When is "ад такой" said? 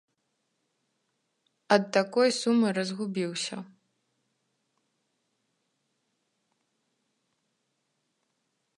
1.77-2.29